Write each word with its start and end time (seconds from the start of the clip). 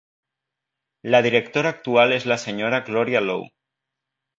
La 1.15 1.21
directora 1.27 1.75
actual 1.75 2.19
és 2.19 2.29
la 2.33 2.41
Sra. 2.47 2.83
Gloria 2.93 3.27
Lowe. 3.31 3.51